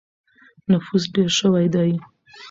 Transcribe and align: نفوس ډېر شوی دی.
نفوس 0.69 1.03
ډېر 1.13 1.29
شوی 1.39 1.67
دی. 1.73 1.91